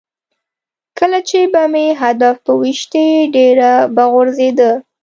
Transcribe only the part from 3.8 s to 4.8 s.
به غورځېده.